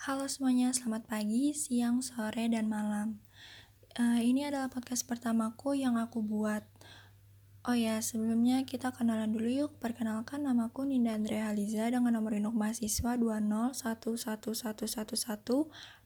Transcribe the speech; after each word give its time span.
Halo 0.00 0.24
semuanya, 0.32 0.72
selamat 0.72 1.12
pagi, 1.12 1.52
siang, 1.52 2.00
sore, 2.00 2.48
dan 2.48 2.72
malam. 2.72 3.20
Uh, 4.00 4.16
ini 4.16 4.48
adalah 4.48 4.72
podcast 4.72 5.04
pertamaku 5.04 5.76
yang 5.76 6.00
aku 6.00 6.24
buat. 6.24 6.64
Oh 7.68 7.76
ya, 7.76 8.00
sebelumnya 8.00 8.64
kita 8.64 8.96
kenalan 8.96 9.28
dulu 9.28 9.52
yuk. 9.52 9.76
Perkenalkan 9.76 10.48
namaku 10.48 10.88
Ninda 10.88 11.12
Andrea 11.12 11.52
Haliza 11.52 11.92
dengan 11.92 12.16
nomor 12.16 12.32
induk 12.32 12.56
mahasiswa 12.56 13.20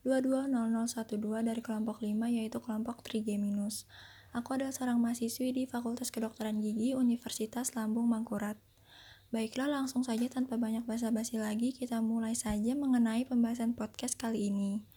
2011111220012 0.03 1.47
dari 1.47 1.61
kelompok 1.63 2.03
5 2.03 2.35
yaitu 2.35 2.59
kelompok 2.59 2.99
3G-. 2.99 3.87
Aku 4.35 4.59
adalah 4.59 4.75
seorang 4.75 4.99
mahasiswi 4.99 5.55
di 5.55 5.63
Fakultas 5.71 6.11
Kedokteran 6.11 6.59
Gigi 6.59 6.99
Universitas 6.99 7.71
Lambung 7.79 8.11
Mangkurat. 8.11 8.59
Baiklah, 9.35 9.67
langsung 9.67 9.99
saja 10.07 10.31
tanpa 10.31 10.55
banyak 10.55 10.87
basa-basi 10.87 11.35
lagi, 11.35 11.75
kita 11.75 11.99
mulai 11.99 12.39
saja 12.39 12.71
mengenai 12.71 13.27
pembahasan 13.27 13.75
podcast 13.75 14.15
kali 14.15 14.47
ini. 14.47 14.87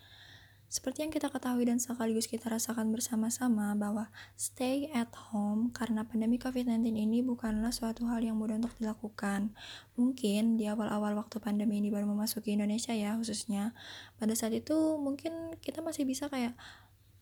Seperti 0.70 1.02
yang 1.02 1.10
kita 1.10 1.26
ketahui 1.26 1.66
dan 1.66 1.82
sekaligus 1.82 2.30
kita 2.30 2.46
rasakan 2.46 2.94
bersama-sama 2.94 3.74
bahwa 3.74 4.14
stay 4.38 4.94
at 4.94 5.10
home 5.34 5.74
karena 5.74 6.06
pandemi 6.06 6.38
COVID-19 6.38 6.86
ini 6.94 7.18
bukanlah 7.18 7.74
suatu 7.74 8.06
hal 8.06 8.22
yang 8.22 8.38
mudah 8.38 8.62
untuk 8.62 8.78
dilakukan. 8.78 9.58
Mungkin 9.98 10.54
di 10.54 10.70
awal-awal 10.70 11.18
waktu 11.18 11.42
pandemi 11.42 11.82
ini 11.82 11.90
baru 11.90 12.06
memasuki 12.06 12.54
Indonesia 12.54 12.94
ya 12.94 13.18
khususnya. 13.18 13.74
Pada 14.22 14.38
saat 14.38 14.54
itu 14.54 15.02
mungkin 15.02 15.58
kita 15.58 15.82
masih 15.82 16.06
bisa 16.06 16.30
kayak 16.30 16.54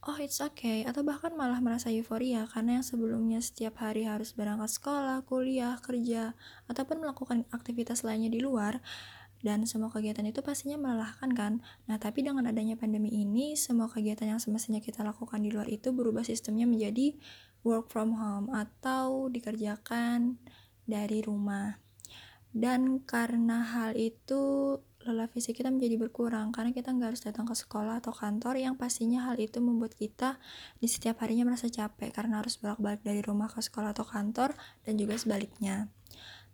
oh 0.07 0.19
it's 0.23 0.39
okay 0.39 0.87
atau 0.87 1.03
bahkan 1.03 1.35
malah 1.35 1.59
merasa 1.59 1.91
euforia 1.91 2.47
karena 2.47 2.79
yang 2.79 2.87
sebelumnya 2.87 3.43
setiap 3.43 3.83
hari 3.83 4.07
harus 4.07 4.31
berangkat 4.33 4.71
sekolah, 4.71 5.27
kuliah, 5.27 5.75
kerja 5.83 6.39
ataupun 6.71 7.03
melakukan 7.03 7.43
aktivitas 7.51 8.07
lainnya 8.07 8.31
di 8.31 8.39
luar 8.39 8.79
dan 9.45 9.69
semua 9.69 9.93
kegiatan 9.93 10.25
itu 10.25 10.41
pastinya 10.41 10.81
melelahkan 10.81 11.31
kan. 11.37 11.53
Nah, 11.87 12.01
tapi 12.01 12.25
dengan 12.25 12.49
adanya 12.49 12.75
pandemi 12.75 13.13
ini, 13.13 13.53
semua 13.55 13.87
kegiatan 13.87 14.33
yang 14.33 14.41
semestinya 14.41 14.81
kita 14.81 15.05
lakukan 15.05 15.39
di 15.45 15.53
luar 15.53 15.69
itu 15.69 15.93
berubah 15.93 16.25
sistemnya 16.25 16.65
menjadi 16.65 17.15
work 17.61 17.93
from 17.93 18.17
home 18.17 18.49
atau 18.51 19.29
dikerjakan 19.29 20.41
dari 20.89 21.21
rumah. 21.21 21.79
Dan 22.57 23.05
karena 23.05 23.61
hal 23.61 23.93
itu 23.95 24.81
lelah 25.07 25.31
fisik 25.31 25.63
kita 25.63 25.71
menjadi 25.71 25.95
berkurang 25.97 26.51
karena 26.51 26.75
kita 26.75 26.91
nggak 26.91 27.15
harus 27.15 27.23
datang 27.23 27.47
ke 27.47 27.55
sekolah 27.55 28.03
atau 28.03 28.11
kantor 28.11 28.59
yang 28.59 28.75
pastinya 28.75 29.31
hal 29.31 29.39
itu 29.39 29.63
membuat 29.63 29.95
kita 29.95 30.43
di 30.83 30.91
setiap 30.91 31.23
harinya 31.23 31.47
merasa 31.47 31.71
capek 31.71 32.11
karena 32.11 32.43
harus 32.43 32.59
bolak-balik 32.59 33.07
dari 33.07 33.23
rumah 33.23 33.47
ke 33.47 33.63
sekolah 33.63 33.95
atau 33.95 34.03
kantor 34.03 34.53
dan 34.83 34.99
juga 34.99 35.15
sebaliknya. 35.15 35.89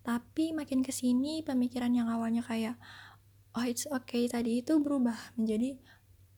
Tapi 0.04 0.52
makin 0.52 0.84
ke 0.84 0.92
sini 0.92 1.40
pemikiran 1.40 1.90
yang 1.94 2.12
awalnya 2.12 2.44
kayak 2.44 2.76
oh 3.56 3.64
it's 3.64 3.88
okay 3.88 4.28
tadi 4.28 4.60
itu 4.60 4.76
berubah 4.80 5.16
menjadi 5.40 5.80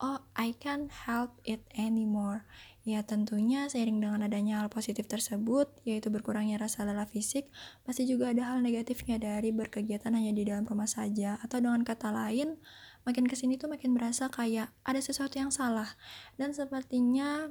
oh 0.04 0.20
I 0.36 0.52
can't 0.52 0.92
help 1.08 1.40
it 1.48 1.64
anymore 1.72 2.44
Ya 2.84 3.00
tentunya 3.00 3.64
seiring 3.64 4.04
dengan 4.04 4.20
adanya 4.20 4.60
hal 4.60 4.68
positif 4.68 5.08
tersebut, 5.08 5.72
yaitu 5.88 6.12
berkurangnya 6.12 6.60
rasa 6.60 6.84
lelah 6.84 7.08
fisik, 7.08 7.48
pasti 7.80 8.04
juga 8.04 8.28
ada 8.28 8.52
hal 8.52 8.60
negatifnya 8.60 9.16
dari 9.16 9.56
berkegiatan 9.56 10.12
hanya 10.12 10.36
di 10.36 10.44
dalam 10.44 10.68
rumah 10.68 10.84
saja. 10.84 11.40
Atau 11.40 11.64
dengan 11.64 11.80
kata 11.80 12.12
lain, 12.12 12.60
makin 13.08 13.24
ke 13.24 13.40
sini 13.40 13.56
tuh 13.56 13.72
makin 13.72 13.96
berasa 13.96 14.28
kayak 14.28 14.68
ada 14.84 15.00
sesuatu 15.00 15.40
yang 15.40 15.48
salah. 15.48 15.96
Dan 16.36 16.52
sepertinya 16.52 17.48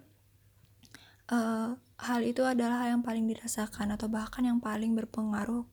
uh, 1.33 1.81
hal 1.81 2.21
itu 2.21 2.45
adalah 2.45 2.85
hal 2.85 3.01
yang 3.01 3.03
paling 3.03 3.25
dirasakan 3.25 3.89
atau 3.89 4.13
bahkan 4.13 4.45
yang 4.45 4.61
paling 4.61 4.93
berpengaruh 4.93 5.65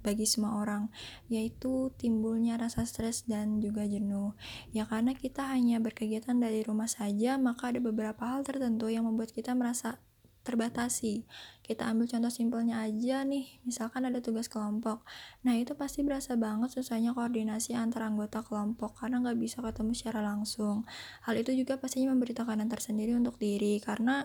bagi 0.00 0.24
semua 0.28 0.60
orang, 0.60 0.92
yaitu 1.28 1.92
timbulnya 1.96 2.56
rasa 2.56 2.84
stres 2.84 3.24
dan 3.28 3.60
juga 3.62 3.86
jenuh. 3.86 4.34
Ya 4.74 4.84
karena 4.88 5.16
kita 5.16 5.48
hanya 5.52 5.80
berkegiatan 5.80 6.36
dari 6.36 6.64
rumah 6.64 6.88
saja, 6.88 7.36
maka 7.36 7.72
ada 7.72 7.80
beberapa 7.80 8.20
hal 8.24 8.42
tertentu 8.42 8.88
yang 8.88 9.06
membuat 9.06 9.32
kita 9.32 9.52
merasa 9.52 10.00
terbatasi. 10.40 11.28
Kita 11.60 11.86
ambil 11.86 12.08
contoh 12.10 12.32
simpelnya 12.32 12.82
aja 12.82 13.22
nih, 13.22 13.60
misalkan 13.62 14.08
ada 14.08 14.18
tugas 14.24 14.48
kelompok. 14.48 15.04
Nah 15.46 15.54
itu 15.54 15.76
pasti 15.76 16.02
berasa 16.02 16.34
banget 16.34 16.72
susahnya 16.72 17.12
koordinasi 17.14 17.76
antara 17.76 18.08
anggota 18.08 18.42
kelompok 18.42 18.98
karena 18.98 19.20
nggak 19.22 19.38
bisa 19.38 19.60
ketemu 19.60 19.92
secara 19.94 20.20
langsung. 20.24 20.88
Hal 21.28 21.36
itu 21.38 21.52
juga 21.54 21.76
pastinya 21.76 22.10
memberi 22.16 22.32
tekanan 22.32 22.66
tersendiri 22.66 23.12
untuk 23.14 23.36
diri 23.36 23.78
karena 23.78 24.24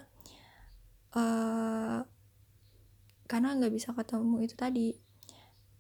uh, 1.14 2.00
karena 3.26 3.50
nggak 3.58 3.74
bisa 3.74 3.90
ketemu 3.94 4.36
itu 4.46 4.56
tadi 4.56 4.88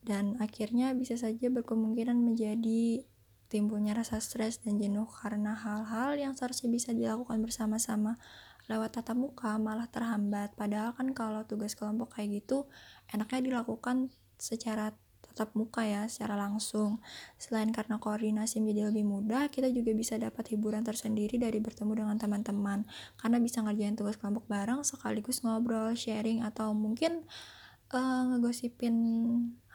dan 0.05 0.37
akhirnya 0.37 0.93
bisa 0.93 1.17
saja 1.17 1.49
berkemungkinan 1.49 2.13
menjadi 2.13 3.01
timbulnya 3.49 3.97
rasa 3.97 4.21
stres 4.21 4.61
dan 4.61 4.77
jenuh 4.77 5.09
karena 5.09 5.57
hal-hal 5.57 6.17
yang 6.17 6.33
seharusnya 6.37 6.69
bisa 6.69 6.89
dilakukan 6.93 7.41
bersama-sama 7.41 8.21
lewat 8.65 8.97
tatap 8.97 9.17
muka 9.17 9.57
malah 9.61 9.89
terhambat. 9.89 10.53
Padahal 10.57 10.93
kan 10.97 11.13
kalau 11.13 11.45
tugas 11.45 11.77
kelompok 11.77 12.17
kayak 12.17 12.41
gitu 12.41 12.65
enaknya 13.13 13.53
dilakukan 13.53 14.09
secara 14.37 14.93
tatap 15.25 15.53
muka 15.53 15.85
ya 15.85 16.09
secara 16.09 16.37
langsung. 16.37 17.01
Selain 17.37 17.69
karena 17.69 18.01
koordinasi 18.01 18.61
menjadi 18.61 18.89
lebih 18.89 19.05
mudah 19.05 19.49
kita 19.53 19.69
juga 19.69 19.93
bisa 19.93 20.17
dapat 20.17 20.53
hiburan 20.53 20.81
tersendiri 20.81 21.37
dari 21.37 21.61
bertemu 21.61 22.05
dengan 22.05 22.17
teman-teman. 22.17 22.89
Karena 23.17 23.37
bisa 23.37 23.61
ngerjain 23.61 23.97
tugas 23.97 24.17
kelompok 24.17 24.49
bareng 24.49 24.81
sekaligus 24.81 25.45
ngobrol 25.45 25.93
sharing 25.93 26.41
atau 26.41 26.73
mungkin 26.73 27.25
uh, 27.91 28.23
ngegosipin 28.31 28.95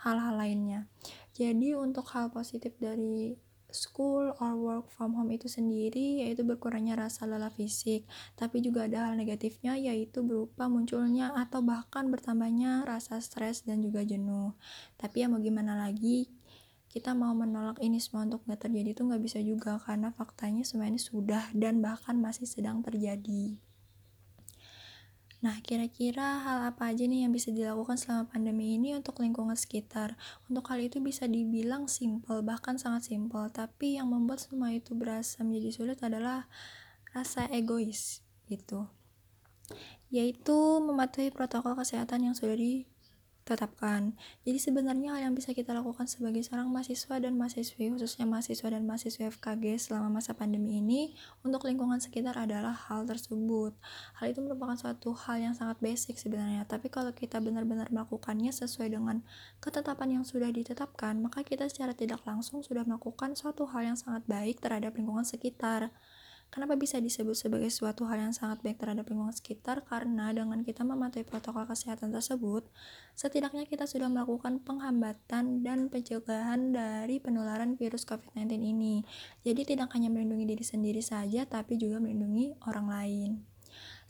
hal-hal 0.01 0.35
lainnya. 0.35 0.89
Jadi 1.37 1.77
untuk 1.77 2.09
hal 2.11 2.33
positif 2.33 2.75
dari 2.81 3.37
school 3.71 4.35
or 4.43 4.59
work 4.59 4.91
from 4.91 5.15
home 5.15 5.31
itu 5.31 5.47
sendiri 5.47 6.27
yaitu 6.27 6.43
berkurangnya 6.43 6.99
rasa 6.99 7.27
lelah 7.27 7.55
fisik. 7.55 8.03
Tapi 8.35 8.65
juga 8.65 8.91
ada 8.91 9.11
hal 9.11 9.15
negatifnya 9.15 9.79
yaitu 9.79 10.27
berupa 10.27 10.67
munculnya 10.67 11.31
atau 11.39 11.63
bahkan 11.63 12.11
bertambahnya 12.11 12.83
rasa 12.83 13.23
stres 13.23 13.63
dan 13.63 13.79
juga 13.85 14.03
jenuh. 14.03 14.59
Tapi 14.99 15.23
ya 15.23 15.27
mau 15.31 15.39
gimana 15.39 15.79
lagi 15.79 16.31
kita 16.91 17.15
mau 17.15 17.31
menolak 17.31 17.79
ini 17.79 18.03
semua 18.03 18.27
untuk 18.27 18.43
nggak 18.51 18.67
terjadi 18.67 18.99
itu 18.99 19.07
nggak 19.07 19.23
bisa 19.23 19.39
juga 19.39 19.79
karena 19.79 20.11
faktanya 20.11 20.67
semua 20.67 20.91
ini 20.91 20.99
sudah 20.99 21.47
dan 21.55 21.79
bahkan 21.79 22.19
masih 22.19 22.51
sedang 22.51 22.83
terjadi 22.83 23.63
Nah, 25.41 25.57
kira-kira 25.65 26.45
hal 26.45 26.69
apa 26.69 26.93
aja 26.93 27.09
nih 27.09 27.25
yang 27.25 27.33
bisa 27.33 27.49
dilakukan 27.49 27.97
selama 27.97 28.29
pandemi 28.29 28.77
ini 28.77 28.93
untuk 28.93 29.25
lingkungan 29.25 29.57
sekitar? 29.57 30.21
Untuk 30.53 30.69
hal 30.69 30.85
itu 30.85 31.01
bisa 31.01 31.25
dibilang 31.25 31.89
simple, 31.89 32.45
bahkan 32.45 32.77
sangat 32.77 33.09
simple, 33.09 33.49
tapi 33.49 33.97
yang 33.97 34.13
membuat 34.13 34.45
semua 34.45 34.69
itu 34.69 34.93
berasa 34.93 35.41
menjadi 35.41 35.73
sulit 35.73 35.99
adalah 36.05 36.45
rasa 37.17 37.49
egois 37.49 38.21
gitu. 38.53 38.85
Yaitu 40.13 40.85
mematuhi 40.85 41.33
protokol 41.33 41.73
kesehatan 41.73 42.29
yang 42.29 42.35
sudah 42.37 42.61
di 42.61 42.85
tetapkan. 43.45 44.15
Jadi 44.47 44.59
sebenarnya 44.61 45.17
hal 45.17 45.31
yang 45.31 45.35
bisa 45.35 45.51
kita 45.57 45.75
lakukan 45.75 46.07
sebagai 46.07 46.45
seorang 46.45 46.69
mahasiswa 46.71 47.17
dan 47.19 47.35
mahasiswi, 47.35 47.91
khususnya 47.91 48.29
mahasiswa 48.29 48.69
dan 48.71 48.83
mahasiswa 48.87 49.23
FKG 49.33 49.65
selama 49.81 50.21
masa 50.21 50.37
pandemi 50.37 50.79
ini, 50.79 51.17
untuk 51.43 51.67
lingkungan 51.67 51.99
sekitar 51.99 52.37
adalah 52.37 52.73
hal 52.73 53.09
tersebut. 53.09 53.75
Hal 54.21 54.27
itu 54.31 54.41
merupakan 54.45 54.77
suatu 54.79 55.17
hal 55.17 55.41
yang 55.51 55.55
sangat 55.57 55.81
basic 55.83 56.21
sebenarnya, 56.21 56.69
tapi 56.69 56.93
kalau 56.93 57.11
kita 57.11 57.43
benar-benar 57.43 57.91
melakukannya 57.91 58.53
sesuai 58.55 58.93
dengan 58.93 59.25
ketetapan 59.59 60.21
yang 60.21 60.25
sudah 60.25 60.53
ditetapkan, 60.53 61.19
maka 61.19 61.43
kita 61.43 61.67
secara 61.67 61.97
tidak 61.97 62.23
langsung 62.23 62.63
sudah 62.63 62.87
melakukan 62.87 63.35
suatu 63.35 63.67
hal 63.69 63.95
yang 63.95 63.99
sangat 63.99 64.23
baik 64.29 64.63
terhadap 64.63 64.95
lingkungan 64.95 65.27
sekitar. 65.27 65.91
Kenapa 66.51 66.75
bisa 66.75 66.99
disebut 66.99 67.39
sebagai 67.39 67.71
suatu 67.71 68.11
hal 68.11 68.27
yang 68.27 68.35
sangat 68.35 68.59
baik 68.67 68.83
terhadap 68.83 69.07
lingkungan 69.07 69.31
sekitar? 69.31 69.87
Karena 69.87 70.35
dengan 70.35 70.67
kita 70.67 70.83
mematuhi 70.83 71.23
protokol 71.23 71.63
kesehatan 71.71 72.11
tersebut, 72.11 72.67
setidaknya 73.15 73.71
kita 73.71 73.87
sudah 73.87 74.11
melakukan 74.11 74.59
penghambatan 74.59 75.63
dan 75.63 75.87
pencegahan 75.87 76.75
dari 76.75 77.23
penularan 77.23 77.79
virus 77.79 78.03
COVID-19 78.03 78.67
ini. 78.67 79.07
Jadi 79.47 79.63
tidak 79.63 79.95
hanya 79.95 80.11
melindungi 80.11 80.51
diri 80.51 80.67
sendiri 80.67 80.99
saja, 80.99 81.47
tapi 81.47 81.79
juga 81.79 82.03
melindungi 82.03 82.59
orang 82.67 82.87
lain. 82.91 83.31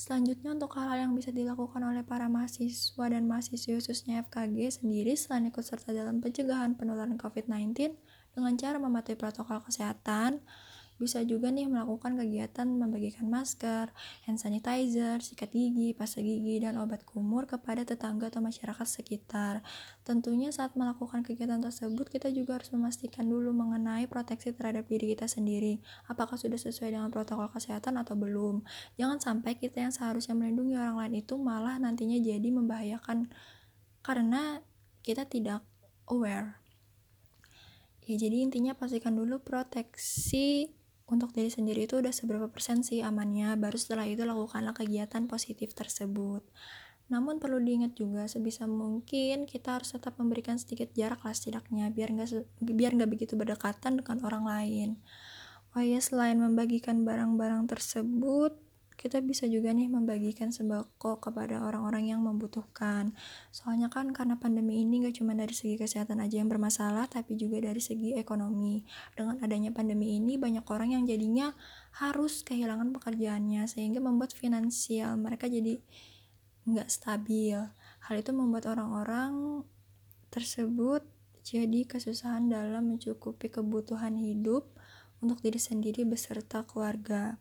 Selanjutnya 0.00 0.56
untuk 0.56 0.72
hal-hal 0.80 1.04
yang 1.04 1.12
bisa 1.12 1.28
dilakukan 1.28 1.84
oleh 1.84 2.00
para 2.00 2.24
mahasiswa 2.32 3.04
dan 3.04 3.28
mahasiswa 3.28 3.76
khususnya 3.76 4.24
FKG 4.24 4.80
sendiri 4.80 5.12
selain 5.12 5.52
ikut 5.52 5.60
serta 5.60 5.92
dalam 5.92 6.24
pencegahan 6.24 6.72
penularan 6.72 7.20
COVID-19 7.20 8.00
dengan 8.32 8.52
cara 8.56 8.80
mematuhi 8.80 9.20
protokol 9.20 9.60
kesehatan, 9.60 10.40
bisa 11.00 11.24
juga 11.24 11.48
nih 11.48 11.64
melakukan 11.64 12.20
kegiatan 12.20 12.68
membagikan 12.68 13.24
masker, 13.32 13.88
hand 14.28 14.36
sanitizer, 14.36 15.24
sikat 15.24 15.48
gigi, 15.48 15.96
pasta 15.96 16.20
gigi, 16.20 16.60
dan 16.60 16.76
obat 16.76 17.08
kumur 17.08 17.48
kepada 17.48 17.88
tetangga 17.88 18.28
atau 18.28 18.44
masyarakat 18.44 18.84
sekitar. 18.84 19.64
Tentunya 20.04 20.52
saat 20.52 20.76
melakukan 20.76 21.24
kegiatan 21.24 21.64
tersebut, 21.64 22.12
kita 22.12 22.28
juga 22.28 22.60
harus 22.60 22.68
memastikan 22.76 23.24
dulu 23.24 23.56
mengenai 23.56 24.04
proteksi 24.04 24.52
terhadap 24.52 24.84
diri 24.84 25.16
kita 25.16 25.24
sendiri. 25.24 25.80
Apakah 26.12 26.36
sudah 26.36 26.60
sesuai 26.60 26.92
dengan 26.92 27.08
protokol 27.08 27.48
kesehatan 27.48 27.96
atau 27.96 28.12
belum? 28.12 28.60
Jangan 29.00 29.16
sampai 29.16 29.56
kita 29.56 29.80
yang 29.80 29.94
seharusnya 29.96 30.36
melindungi 30.36 30.76
orang 30.76 31.00
lain 31.00 31.24
itu 31.24 31.40
malah 31.40 31.80
nantinya 31.80 32.20
jadi 32.20 32.48
membahayakan 32.52 33.32
karena 34.04 34.60
kita 35.00 35.24
tidak 35.24 35.64
aware 36.08 36.60
ya 38.04 38.16
jadi 38.18 38.42
intinya 38.42 38.74
pastikan 38.74 39.14
dulu 39.14 39.38
proteksi 39.38 40.72
untuk 41.10 41.34
diri 41.34 41.50
sendiri 41.50 41.84
itu 41.84 41.98
udah 41.98 42.14
seberapa 42.14 42.46
persen 42.48 42.86
sih 42.86 43.02
amannya 43.02 43.58
baru 43.58 43.76
setelah 43.76 44.06
itu 44.06 44.22
lakukanlah 44.22 44.72
kegiatan 44.72 45.26
positif 45.26 45.74
tersebut 45.74 46.46
namun 47.10 47.42
perlu 47.42 47.58
diingat 47.58 47.98
juga 47.98 48.30
sebisa 48.30 48.70
mungkin 48.70 49.42
kita 49.42 49.82
harus 49.82 49.90
tetap 49.90 50.14
memberikan 50.22 50.54
sedikit 50.62 50.94
jarak 50.94 51.26
lah 51.26 51.34
setidaknya 51.34 51.90
biar 51.90 52.14
nggak 52.14 52.62
biar 52.62 52.90
nggak 52.94 53.10
begitu 53.10 53.34
berdekatan 53.34 53.98
dengan 53.98 54.22
orang 54.22 54.46
lain. 54.46 54.90
Oh 55.74 55.82
ya 55.82 55.98
selain 55.98 56.38
membagikan 56.38 57.02
barang-barang 57.02 57.66
tersebut 57.66 58.54
kita 59.00 59.24
bisa 59.24 59.48
juga 59.48 59.72
nih 59.72 59.88
membagikan 59.88 60.52
sembako 60.52 61.24
kepada 61.24 61.64
orang-orang 61.64 62.12
yang 62.12 62.20
membutuhkan. 62.20 63.16
Soalnya 63.48 63.88
kan 63.88 64.12
karena 64.12 64.36
pandemi 64.36 64.84
ini 64.84 65.08
gak 65.08 65.16
cuma 65.24 65.32
dari 65.32 65.56
segi 65.56 65.80
kesehatan 65.80 66.20
aja 66.20 66.36
yang 66.36 66.52
bermasalah, 66.52 67.08
tapi 67.08 67.32
juga 67.40 67.64
dari 67.64 67.80
segi 67.80 68.12
ekonomi. 68.20 68.84
Dengan 69.16 69.40
adanya 69.40 69.72
pandemi 69.72 70.20
ini, 70.20 70.36
banyak 70.36 70.68
orang 70.68 71.00
yang 71.00 71.08
jadinya 71.08 71.56
harus 71.96 72.44
kehilangan 72.44 72.92
pekerjaannya, 72.92 73.64
sehingga 73.64 74.04
membuat 74.04 74.36
finansial 74.36 75.16
mereka 75.16 75.48
jadi 75.48 75.80
nggak 76.68 76.92
stabil. 76.92 77.56
Hal 78.04 78.14
itu 78.20 78.36
membuat 78.36 78.68
orang-orang 78.68 79.64
tersebut 80.28 81.08
jadi 81.40 81.88
kesusahan 81.88 82.52
dalam 82.52 82.92
mencukupi 82.92 83.48
kebutuhan 83.48 84.20
hidup 84.20 84.68
untuk 85.24 85.40
diri 85.40 85.56
sendiri 85.56 86.04
beserta 86.04 86.68
keluarga. 86.68 87.40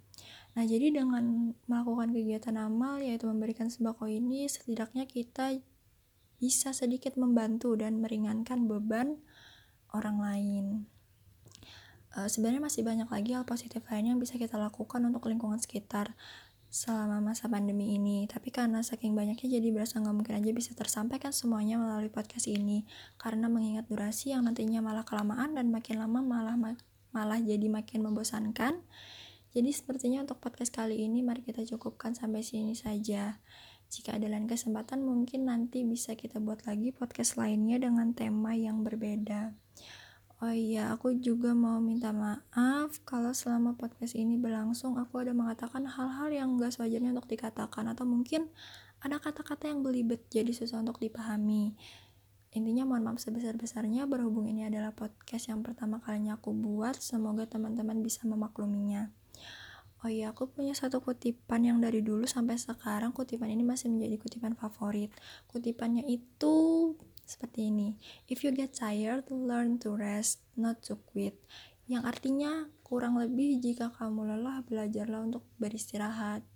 Nah, 0.59 0.67
jadi 0.67 0.91
dengan 0.91 1.55
melakukan 1.71 2.11
kegiatan 2.11 2.59
amal 2.59 2.99
yaitu 2.99 3.31
memberikan 3.31 3.71
sembako 3.71 4.11
ini, 4.11 4.43
setidaknya 4.43 5.07
kita 5.07 5.55
bisa 6.35 6.75
sedikit 6.75 7.15
membantu 7.15 7.79
dan 7.79 8.03
meringankan 8.03 8.67
beban 8.67 9.23
orang 9.95 10.19
lain. 10.19 10.65
Uh, 12.11 12.27
sebenarnya 12.27 12.59
masih 12.59 12.83
banyak 12.83 13.07
lagi 13.07 13.31
hal 13.39 13.47
positif 13.47 13.87
lain 13.87 14.11
yang 14.11 14.19
bisa 14.19 14.35
kita 14.35 14.59
lakukan 14.59 14.99
untuk 15.07 15.31
lingkungan 15.31 15.63
sekitar 15.63 16.19
selama 16.67 17.23
masa 17.23 17.47
pandemi 17.47 17.95
ini. 17.95 18.27
Tapi 18.27 18.51
karena 18.51 18.83
saking 18.83 19.15
banyaknya 19.15 19.63
jadi 19.63 19.67
berasa 19.71 20.03
nggak 20.03 20.11
mungkin 20.11 20.43
aja 20.43 20.51
bisa 20.51 20.75
tersampaikan 20.75 21.31
semuanya 21.31 21.79
melalui 21.79 22.11
podcast 22.11 22.51
ini. 22.51 22.83
Karena 23.15 23.47
mengingat 23.47 23.87
durasi 23.87 24.35
yang 24.35 24.43
nantinya 24.43 24.83
malah 24.83 25.07
kelamaan 25.07 25.55
dan 25.55 25.71
makin 25.71 26.03
lama 26.03 26.19
malah 26.19 26.59
malah 27.15 27.39
jadi 27.39 27.71
makin 27.71 28.03
membosankan. 28.03 28.83
Jadi 29.49 29.73
sepertinya 29.73 30.21
untuk 30.21 30.37
podcast 30.37 30.69
kali 30.69 31.01
ini 31.01 31.25
mari 31.25 31.41
kita 31.41 31.65
cukupkan 31.65 32.13
sampai 32.13 32.45
sini 32.45 32.77
saja. 32.77 33.41
Jika 33.89 34.21
ada 34.21 34.29
lain 34.29 34.45
kesempatan 34.45 35.01
mungkin 35.01 35.49
nanti 35.49 35.81
bisa 35.81 36.13
kita 36.13 36.37
buat 36.37 36.69
lagi 36.69 36.93
podcast 36.93 37.41
lainnya 37.41 37.81
dengan 37.81 38.13
tema 38.13 38.53
yang 38.53 38.85
berbeda. 38.85 39.57
Oh 40.39 40.53
iya, 40.55 40.93
aku 40.95 41.19
juga 41.19 41.51
mau 41.51 41.81
minta 41.83 42.15
maaf 42.15 42.95
kalau 43.03 43.35
selama 43.35 43.75
podcast 43.75 44.15
ini 44.15 44.39
berlangsung 44.39 44.95
aku 44.95 45.19
ada 45.19 45.35
mengatakan 45.35 45.83
hal-hal 45.83 46.31
yang 46.31 46.55
gak 46.55 46.79
sewajarnya 46.79 47.11
untuk 47.11 47.27
dikatakan 47.27 47.91
atau 47.91 48.07
mungkin 48.07 48.47
ada 49.03 49.19
kata-kata 49.19 49.67
yang 49.67 49.83
belibet 49.83 50.23
jadi 50.31 50.53
susah 50.55 50.79
untuk 50.79 51.01
dipahami. 51.03 51.75
Intinya 52.55 52.87
mohon 52.87 53.03
maaf 53.03 53.19
sebesar-besarnya 53.19 54.07
berhubung 54.07 54.47
ini 54.47 54.63
adalah 54.63 54.95
podcast 54.95 55.51
yang 55.51 55.59
pertama 55.59 55.99
kalinya 55.99 56.39
aku 56.39 56.55
buat, 56.55 56.95
semoga 57.01 57.43
teman-teman 57.43 57.99
bisa 57.99 58.23
memakluminya. 58.23 59.11
Oh 59.99 60.07
iya, 60.07 60.31
aku 60.31 60.47
punya 60.47 60.71
satu 60.71 61.03
kutipan 61.03 61.67
yang 61.67 61.83
dari 61.83 61.99
dulu 61.99 62.23
sampai 62.23 62.55
sekarang 62.55 63.11
kutipan 63.11 63.51
ini 63.51 63.67
masih 63.67 63.91
menjadi 63.91 64.15
kutipan 64.15 64.55
favorit. 64.55 65.11
Kutipannya 65.51 66.07
itu 66.07 66.55
seperti 67.27 67.67
ini. 67.67 67.99
If 68.31 68.47
you 68.47 68.55
get 68.55 68.71
tired, 68.71 69.27
learn 69.27 69.75
to 69.83 69.99
rest, 69.99 70.39
not 70.55 70.79
to 70.87 70.95
quit. 71.03 71.35
Yang 71.91 72.15
artinya 72.15 72.71
kurang 72.79 73.19
lebih 73.19 73.59
jika 73.59 73.91
kamu 73.91 74.39
lelah, 74.39 74.63
belajarlah 74.63 75.19
untuk 75.19 75.43
beristirahat. 75.59 76.47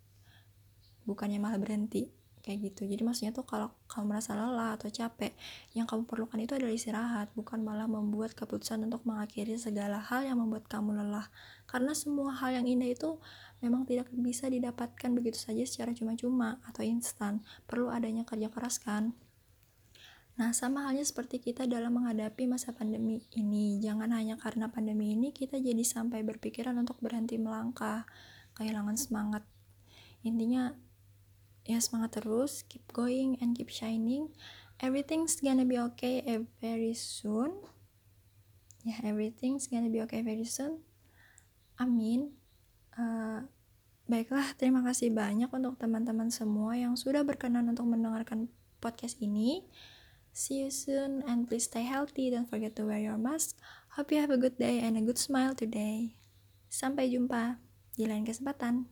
Bukannya 1.04 1.44
malah 1.44 1.60
berhenti 1.60 2.23
kayak 2.44 2.60
gitu 2.76 2.84
jadi 2.84 3.00
maksudnya 3.08 3.32
tuh 3.32 3.48
kalau 3.48 3.72
kamu 3.88 4.14
merasa 4.14 4.36
lelah 4.36 4.76
atau 4.76 4.92
capek 4.92 5.32
yang 5.72 5.88
kamu 5.88 6.04
perlukan 6.04 6.36
itu 6.44 6.60
adalah 6.60 6.76
istirahat 6.76 7.32
bukan 7.40 7.64
malah 7.64 7.88
membuat 7.88 8.36
keputusan 8.36 8.84
untuk 8.84 9.08
mengakhiri 9.08 9.56
segala 9.56 10.04
hal 10.04 10.28
yang 10.28 10.36
membuat 10.44 10.68
kamu 10.68 10.92
lelah 10.92 11.32
karena 11.72 11.96
semua 11.96 12.36
hal 12.36 12.60
yang 12.60 12.68
indah 12.68 12.92
itu 12.92 13.16
memang 13.64 13.88
tidak 13.88 14.12
bisa 14.12 14.52
didapatkan 14.52 15.10
begitu 15.16 15.40
saja 15.40 15.64
secara 15.64 15.96
cuma-cuma 15.96 16.60
atau 16.68 16.84
instan 16.84 17.40
perlu 17.64 17.88
adanya 17.88 18.28
kerja 18.28 18.52
keras 18.52 18.78
kan 18.84 19.16
Nah, 20.34 20.50
sama 20.50 20.90
halnya 20.90 21.06
seperti 21.06 21.38
kita 21.38 21.70
dalam 21.70 21.94
menghadapi 21.94 22.50
masa 22.50 22.74
pandemi 22.74 23.22
ini. 23.38 23.78
Jangan 23.78 24.10
hanya 24.18 24.34
karena 24.34 24.66
pandemi 24.66 25.14
ini 25.14 25.30
kita 25.30 25.62
jadi 25.62 25.86
sampai 25.86 26.26
berpikiran 26.26 26.74
untuk 26.74 26.98
berhenti 27.06 27.38
melangkah, 27.38 28.10
kehilangan 28.58 28.98
semangat. 28.98 29.46
Intinya, 30.26 30.74
ya 31.64 31.80
semangat 31.80 32.24
terus. 32.24 32.64
Keep 32.68 32.92
going 32.92 33.40
and 33.40 33.56
keep 33.56 33.72
shining. 33.72 34.32
Everything's 34.84 35.40
gonna 35.40 35.64
be 35.68 35.80
okay 35.92 36.24
very 36.60 36.96
soon. 36.96 37.64
Ya 38.84 39.00
yeah, 39.00 39.00
everything's 39.16 39.72
gonna 39.72 39.88
be 39.88 40.04
okay 40.04 40.20
very 40.20 40.44
soon. 40.44 40.84
Amin. 41.80 42.36
Uh, 42.94 43.48
baiklah 44.06 44.46
terima 44.60 44.84
kasih 44.84 45.10
banyak 45.10 45.48
untuk 45.48 45.80
teman-teman 45.80 46.28
semua 46.30 46.76
yang 46.76 47.00
sudah 47.00 47.24
berkenan 47.24 47.72
untuk 47.72 47.88
mendengarkan 47.88 48.52
podcast 48.84 49.24
ini. 49.24 49.64
See 50.34 50.66
you 50.66 50.74
soon 50.74 51.24
and 51.30 51.46
please 51.46 51.70
stay 51.70 51.86
healthy. 51.86 52.34
Don't 52.34 52.50
forget 52.50 52.76
to 52.76 52.84
wear 52.90 53.00
your 53.00 53.22
mask. 53.22 53.56
Hope 53.96 54.10
you 54.12 54.20
have 54.20 54.34
a 54.34 54.42
good 54.42 54.58
day 54.58 54.82
and 54.82 54.98
a 54.98 55.04
good 55.06 55.22
smile 55.22 55.54
today. 55.54 56.18
Sampai 56.74 57.14
jumpa 57.14 57.62
di 57.94 58.10
lain 58.10 58.26
kesempatan 58.26 58.90